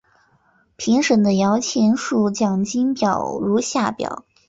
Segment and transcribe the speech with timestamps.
[0.77, 4.25] 评审的摇钱树奖金表如下表。